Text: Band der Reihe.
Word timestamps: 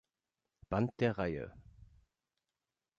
Band 0.71 0.99
der 0.99 1.19
Reihe. 1.19 1.53